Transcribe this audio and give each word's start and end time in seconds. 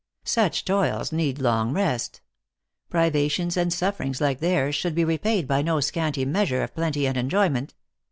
Such 0.25 0.65
toils 0.65 1.11
need 1.11 1.37
long 1.37 1.73
rest. 1.73 2.21
Privations 2.89 3.55
and 3.55 3.71
sufferings 3.71 4.19
like 4.19 4.39
theirs 4.39 4.73
should 4.73 4.95
be 4.95 5.05
repaid 5.05 5.47
by 5.47 5.61
no 5.61 5.79
scanty 5.79 6.25
measure 6.25 6.63
of 6.63 6.73
plenty 6.73 7.05
and 7.05 7.17
enjoyment. 7.17 7.75